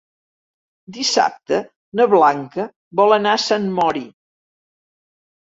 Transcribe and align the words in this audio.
Dissabte 0.95 1.59
na 1.99 2.07
Blanca 2.15 2.67
vol 3.01 3.15
anar 3.19 3.35
a 3.35 3.43
Sant 3.45 3.71
Mori. 3.79 4.05